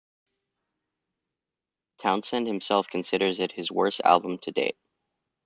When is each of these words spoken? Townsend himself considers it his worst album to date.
Townsend 1.99 2.47
himself 2.47 2.87
considers 2.87 3.39
it 3.39 3.51
his 3.51 3.71
worst 3.71 4.01
album 4.03 4.39
to 4.39 4.51
date. 4.51 4.79